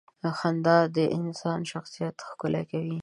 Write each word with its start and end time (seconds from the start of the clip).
•خندا 0.39 0.77
د 0.95 0.97
انسان 1.19 1.59
شخصیت 1.71 2.15
ښکلې 2.29 2.63
کوي. 2.71 2.99